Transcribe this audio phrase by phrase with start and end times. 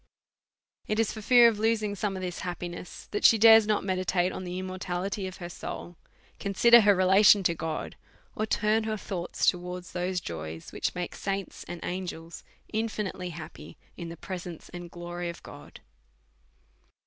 [0.87, 4.31] It is for fear of losing some of this happiness that she dares not meditate
[4.31, 5.95] on the immortality of her soul,
[6.39, 7.95] consider her relation to God,
[8.35, 12.43] or turn her thoughts to wards those joys which make saints and angels
[12.73, 15.81] infi nitely happy in the presence and glory of God.